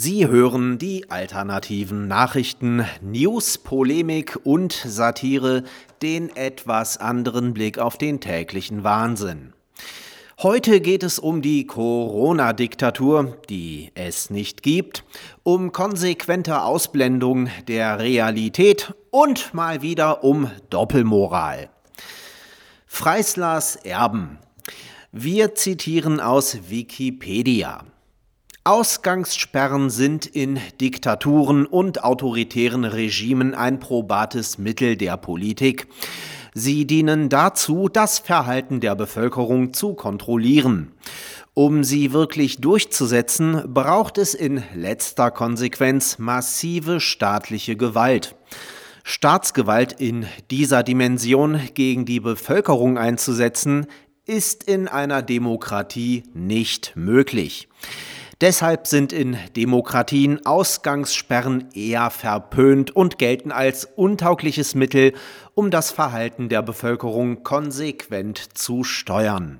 Sie 0.00 0.28
hören 0.28 0.78
die 0.78 1.10
alternativen 1.10 2.06
Nachrichten, 2.06 2.86
News, 3.02 3.58
Polemik 3.58 4.38
und 4.44 4.72
Satire, 4.72 5.64
den 6.02 6.28
etwas 6.36 6.98
anderen 6.98 7.52
Blick 7.52 7.80
auf 7.80 7.98
den 7.98 8.20
täglichen 8.20 8.84
Wahnsinn. 8.84 9.54
Heute 10.40 10.80
geht 10.80 11.02
es 11.02 11.18
um 11.18 11.42
die 11.42 11.66
Corona-Diktatur, 11.66 13.38
die 13.50 13.90
es 13.96 14.30
nicht 14.30 14.62
gibt, 14.62 15.02
um 15.42 15.72
konsequente 15.72 16.62
Ausblendung 16.62 17.48
der 17.66 17.98
Realität 17.98 18.94
und 19.10 19.52
mal 19.52 19.82
wieder 19.82 20.22
um 20.22 20.48
Doppelmoral. 20.70 21.70
Freislas 22.86 23.74
Erben. 23.74 24.38
Wir 25.10 25.56
zitieren 25.56 26.20
aus 26.20 26.70
Wikipedia. 26.70 27.84
Ausgangssperren 28.68 29.88
sind 29.88 30.26
in 30.26 30.60
Diktaturen 30.78 31.64
und 31.64 32.04
autoritären 32.04 32.84
Regimen 32.84 33.54
ein 33.54 33.80
probates 33.80 34.58
Mittel 34.58 34.98
der 34.98 35.16
Politik. 35.16 35.86
Sie 36.52 36.86
dienen 36.86 37.30
dazu, 37.30 37.88
das 37.88 38.18
Verhalten 38.18 38.80
der 38.80 38.94
Bevölkerung 38.94 39.72
zu 39.72 39.94
kontrollieren. 39.94 40.92
Um 41.54 41.82
sie 41.82 42.12
wirklich 42.12 42.60
durchzusetzen, 42.60 43.62
braucht 43.72 44.18
es 44.18 44.34
in 44.34 44.62
letzter 44.74 45.30
Konsequenz 45.30 46.18
massive 46.18 47.00
staatliche 47.00 47.74
Gewalt. 47.74 48.36
Staatsgewalt 49.02 49.94
in 49.98 50.26
dieser 50.50 50.82
Dimension 50.82 51.58
gegen 51.72 52.04
die 52.04 52.20
Bevölkerung 52.20 52.98
einzusetzen, 52.98 53.86
ist 54.26 54.62
in 54.62 54.88
einer 54.88 55.22
Demokratie 55.22 56.24
nicht 56.34 56.92
möglich. 56.96 57.66
Deshalb 58.40 58.86
sind 58.86 59.12
in 59.12 59.36
Demokratien 59.56 60.46
Ausgangssperren 60.46 61.70
eher 61.74 62.10
verpönt 62.10 62.94
und 62.94 63.18
gelten 63.18 63.50
als 63.50 63.84
untaugliches 63.84 64.76
Mittel, 64.76 65.12
um 65.54 65.72
das 65.72 65.90
Verhalten 65.90 66.48
der 66.48 66.62
Bevölkerung 66.62 67.42
konsequent 67.42 68.56
zu 68.56 68.84
steuern. 68.84 69.58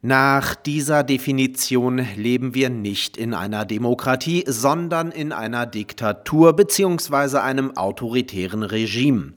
Nach 0.00 0.54
dieser 0.54 1.02
Definition 1.02 2.06
leben 2.14 2.54
wir 2.54 2.70
nicht 2.70 3.16
in 3.16 3.34
einer 3.34 3.64
Demokratie, 3.64 4.44
sondern 4.46 5.10
in 5.10 5.32
einer 5.32 5.66
Diktatur 5.66 6.52
bzw. 6.52 7.38
einem 7.38 7.76
autoritären 7.76 8.62
Regime. 8.62 9.32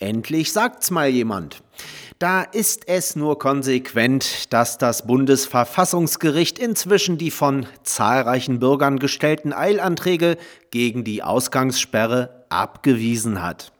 Endlich 0.00 0.52
sagt's 0.52 0.90
mal 0.90 1.08
jemand. 1.08 1.63
Da 2.18 2.42
ist 2.42 2.88
es 2.88 3.16
nur 3.16 3.38
konsequent, 3.38 4.52
dass 4.52 4.78
das 4.78 5.06
Bundesverfassungsgericht 5.06 6.58
inzwischen 6.58 7.18
die 7.18 7.30
von 7.30 7.66
zahlreichen 7.82 8.60
Bürgern 8.60 8.98
gestellten 8.98 9.52
Eilanträge 9.52 10.38
gegen 10.70 11.04
die 11.04 11.22
Ausgangssperre 11.22 12.44
abgewiesen 12.48 13.42
hat. 13.42 13.72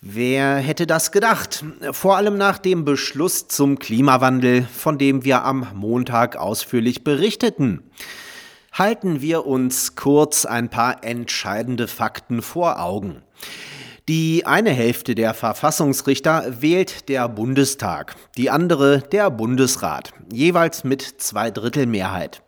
Wer 0.00 0.56
hätte 0.56 0.86
das 0.86 1.12
gedacht? 1.12 1.64
Vor 1.92 2.16
allem 2.16 2.36
nach 2.36 2.58
dem 2.58 2.84
Beschluss 2.84 3.48
zum 3.48 3.78
Klimawandel, 3.78 4.66
von 4.74 4.98
dem 4.98 5.24
wir 5.24 5.44
am 5.44 5.66
Montag 5.74 6.36
ausführlich 6.36 7.04
berichteten. 7.04 7.82
Halten 8.72 9.20
wir 9.22 9.46
uns 9.46 9.96
kurz 9.96 10.44
ein 10.44 10.68
paar 10.68 11.04
entscheidende 11.04 11.88
Fakten 11.88 12.42
vor 12.42 12.82
Augen. 12.82 13.22
Die 14.06 14.44
eine 14.44 14.70
Hälfte 14.70 15.14
der 15.14 15.32
Verfassungsrichter 15.32 16.60
wählt 16.60 17.08
der 17.08 17.26
Bundestag, 17.26 18.16
die 18.36 18.50
andere 18.50 18.98
der 19.00 19.30
Bundesrat, 19.30 20.12
jeweils 20.30 20.84
mit 20.84 21.00
Zweidrittelmehrheit. 21.22 22.42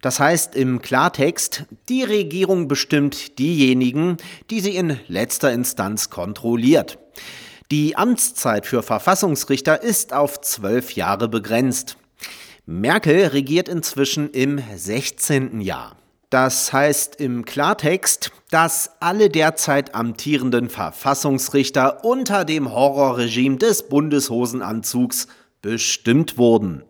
Das 0.00 0.18
heißt 0.18 0.54
im 0.54 0.80
Klartext, 0.80 1.66
die 1.90 2.04
Regierung 2.04 2.68
bestimmt 2.68 3.38
diejenigen, 3.38 4.16
die 4.48 4.60
sie 4.60 4.76
in 4.76 4.98
letzter 5.08 5.52
Instanz 5.52 6.08
kontrolliert. 6.08 6.98
Die 7.70 7.94
Amtszeit 7.94 8.64
für 8.64 8.82
Verfassungsrichter 8.82 9.82
ist 9.82 10.14
auf 10.14 10.40
zwölf 10.40 10.92
Jahre 10.92 11.28
begrenzt. 11.28 11.98
Merkel 12.64 13.26
regiert 13.26 13.68
inzwischen 13.68 14.30
im 14.30 14.58
16. 14.74 15.60
Jahr. 15.60 15.98
Das 16.30 16.74
heißt 16.74 17.16
im 17.20 17.46
Klartext, 17.46 18.32
dass 18.50 18.90
alle 19.00 19.30
derzeit 19.30 19.94
amtierenden 19.94 20.68
Verfassungsrichter 20.68 22.04
unter 22.04 22.44
dem 22.44 22.70
Horrorregime 22.70 23.56
des 23.56 23.88
Bundeshosenanzugs 23.88 25.26
bestimmt 25.62 26.36
wurden. 26.36 26.82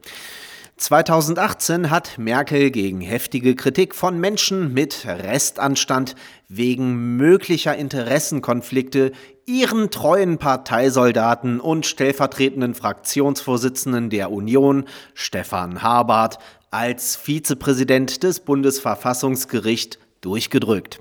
2018 0.76 1.90
hat 1.90 2.18
Merkel 2.18 2.70
gegen 2.70 3.00
heftige 3.00 3.54
Kritik 3.54 3.94
von 3.94 4.18
Menschen 4.18 4.72
mit 4.74 5.06
Restanstand 5.06 6.14
wegen 6.48 7.16
möglicher 7.16 7.76
Interessenkonflikte 7.76 9.12
ihren 9.48 9.90
treuen 9.90 10.36
Parteisoldaten 10.38 11.58
und 11.58 11.86
stellvertretenden 11.86 12.74
Fraktionsvorsitzenden 12.74 14.10
der 14.10 14.30
Union, 14.30 14.84
Stefan 15.14 15.82
Habart, 15.82 16.38
als 16.70 17.16
Vizepräsident 17.16 18.22
des 18.22 18.40
Bundesverfassungsgerichts 18.40 19.98
durchgedrückt. 20.20 21.00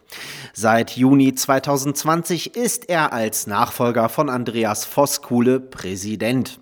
Seit 0.53 0.91
Juni 0.95 1.35
2020 1.35 2.55
ist 2.55 2.89
er 2.89 3.11
als 3.11 3.47
Nachfolger 3.47 4.07
von 4.07 4.29
Andreas 4.29 4.85
Voskuhle 4.85 5.59
Präsident. 5.59 6.59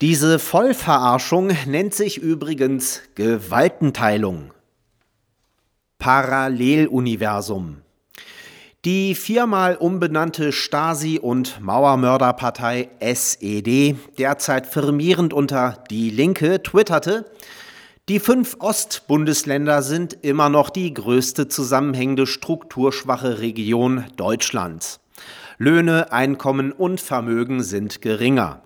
Diese 0.00 0.38
Vollverarschung 0.38 1.50
nennt 1.66 1.94
sich 1.94 2.18
übrigens 2.18 3.00
Gewaltenteilung. 3.14 4.52
Paralleluniversum. 5.98 7.81
Die 8.84 9.14
viermal 9.14 9.76
umbenannte 9.76 10.50
Stasi- 10.50 11.20
und 11.20 11.60
Mauermörderpartei 11.60 12.90
SED, 12.98 13.94
derzeit 14.18 14.66
firmierend 14.66 15.32
unter 15.32 15.84
Die 15.88 16.10
Linke, 16.10 16.60
twitterte, 16.64 17.30
die 18.08 18.18
fünf 18.18 18.56
Ostbundesländer 18.58 19.82
sind 19.82 20.18
immer 20.22 20.48
noch 20.48 20.68
die 20.68 20.92
größte 20.92 21.46
zusammenhängende 21.46 22.26
strukturschwache 22.26 23.38
Region 23.38 24.04
Deutschlands. 24.16 24.98
Löhne, 25.58 26.10
Einkommen 26.10 26.72
und 26.72 27.00
Vermögen 27.00 27.62
sind 27.62 28.02
geringer. 28.02 28.62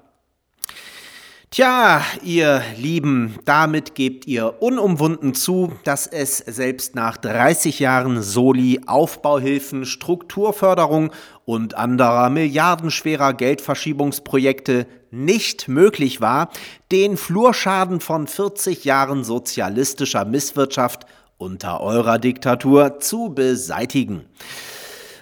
Tja, 1.52 2.02
ihr 2.24 2.60
Lieben, 2.76 3.38
damit 3.44 3.94
gebt 3.94 4.26
ihr 4.26 4.60
unumwunden 4.60 5.32
zu, 5.32 5.72
dass 5.84 6.08
es 6.08 6.38
selbst 6.38 6.96
nach 6.96 7.16
30 7.16 7.78
Jahren 7.78 8.20
Soli, 8.20 8.80
Aufbauhilfen, 8.86 9.84
Strukturförderung 9.84 11.12
und 11.44 11.74
anderer 11.74 12.30
milliardenschwerer 12.30 13.32
Geldverschiebungsprojekte 13.32 14.86
nicht 15.12 15.68
möglich 15.68 16.20
war, 16.20 16.50
den 16.90 17.16
Flurschaden 17.16 18.00
von 18.00 18.26
40 18.26 18.84
Jahren 18.84 19.22
sozialistischer 19.22 20.24
Misswirtschaft 20.24 21.06
unter 21.38 21.80
eurer 21.80 22.18
Diktatur 22.18 22.98
zu 22.98 23.32
beseitigen 23.32 24.24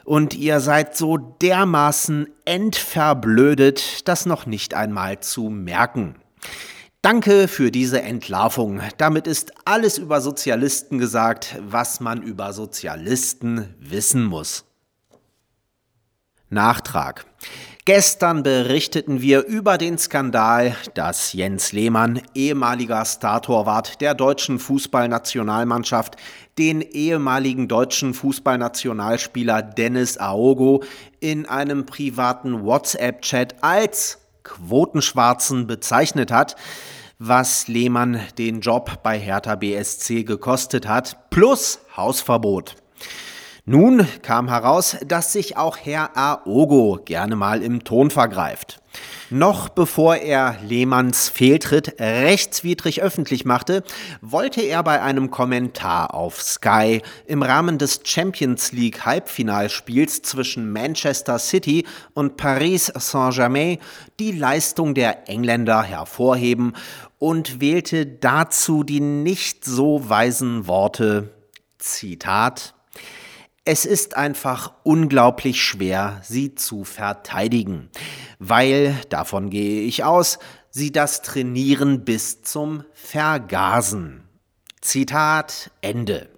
und 0.05 0.35
ihr 0.35 0.61
seid 0.61 0.97
so 0.97 1.17
dermaßen 1.17 2.29
entverblödet, 2.45 4.07
das 4.07 4.27
noch 4.27 4.47
nicht 4.47 4.75
einmal 4.75 5.21
zu 5.21 5.49
merken. 5.49 6.17
Danke 7.03 7.49
für 7.49 7.71
diese 7.71 8.01
Entlarvung. 8.01 8.81
Damit 8.97 9.27
ist 9.27 9.53
alles 9.67 9.99
über 9.99 10.21
Sozialisten 10.21 10.99
gesagt, 10.99 11.57
was 11.61 12.01
man 12.01 12.23
über 12.23 12.53
Sozialisten 12.53 13.75
wissen 13.79 14.25
muss. 14.25 14.65
Nachtrag. 16.49 17.27
Gestern 17.87 18.43
berichteten 18.43 19.21
wir 19.21 19.45
über 19.45 19.77
den 19.77 19.99
Skandal, 19.99 20.75
dass 20.95 21.35
Jens 21.35 21.73
Lehmann, 21.73 22.23
ehemaliger 22.35 23.05
Startorwart 23.05 24.01
der 24.01 24.15
deutschen 24.15 24.59
Fußballnationalmannschaft, 24.59 26.17
den 26.57 26.81
ehemaligen 26.81 27.69
deutschen 27.69 28.15
Fußballnationalspieler 28.15 29.61
Dennis 29.61 30.17
Aogo 30.17 30.83
in 31.21 31.45
einem 31.45 31.85
privaten 31.85 32.65
WhatsApp-Chat 32.65 33.57
als 33.63 34.19
Quotenschwarzen 34.45 35.67
bezeichnet 35.67 36.33
hat, 36.33 36.57
was 37.19 37.69
Lehmann 37.69 38.19
den 38.39 38.63
Job 38.63 39.03
bei 39.03 39.19
Hertha 39.19 39.57
BSC 39.57 40.25
gekostet 40.25 40.89
hat, 40.89 41.29
plus 41.29 41.81
Hausverbot. 41.95 42.77
Nun 43.67 44.07
kam 44.21 44.51
heraus, 44.51 44.99
dass 45.07 45.33
sich 45.33 45.57
auch 45.57 45.79
Herr 45.79 46.19
Aogo 46.19 47.01
gerne 47.03 47.35
mal 47.35 47.63
im 47.63 47.83
Ton 47.83 48.11
vergreift. 48.11 48.83
Noch 49.31 49.71
bevor 49.71 50.17
er 50.17 50.59
Lehmanns 50.63 51.31
Fehltritt 51.31 51.99
rechtswidrig 51.99 53.01
öffentlich 53.01 53.47
machte, 53.47 53.83
wollte 54.21 54.61
er 54.61 54.83
bei 54.83 55.01
einem 55.01 55.31
Kommentar 55.31 56.13
auf 56.13 56.43
Sky 56.43 57.01
im 57.25 57.43
Rahmen 57.43 57.79
des 57.79 58.01
Champions 58.05 58.73
League 58.73 59.07
Halbfinalspiels 59.07 60.21
zwischen 60.21 60.71
Manchester 60.71 61.39
City 61.39 61.87
und 62.13 62.37
Paris 62.37 62.93
Saint-Germain 62.95 63.79
die 64.21 64.33
Leistung 64.33 64.93
der 64.93 65.27
Engländer 65.31 65.83
hervorheben 65.83 66.75
und 67.19 67.63
wählte 67.63 68.05
dazu 68.05 68.83
die 68.85 69.01
nicht 69.01 69.65
so 69.65 70.07
weisen 70.07 70.67
Worte 70.67 71.31
Zitat 71.79 72.75
es 73.65 73.87
ist 73.87 74.17
einfach 74.17 74.73
unglaublich 74.83 75.63
schwer, 75.63 76.21
sie 76.23 76.55
zu 76.55 76.85
verteidigen, 76.85 77.91
weil, 78.39 79.01
davon 79.09 79.49
gehe 79.49 79.83
ich 79.83 80.05
aus, 80.05 80.39
sie 80.71 80.93
das 80.93 81.23
trainieren 81.23 82.05
bis 82.05 82.43
zum 82.43 82.85
Vergasen. 82.93 84.25
Zitat 84.81 85.71
Ende. 85.81 86.29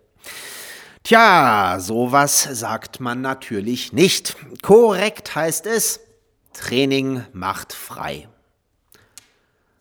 Tja, 1.02 1.78
sowas 1.80 2.48
sagt 2.52 3.00
man 3.00 3.20
natürlich 3.20 3.92
nicht. 3.92 4.36
Korrekt 4.62 5.34
heißt 5.34 5.66
es, 5.66 6.00
Training 6.52 7.24
macht 7.32 7.72
frei. 7.72 8.28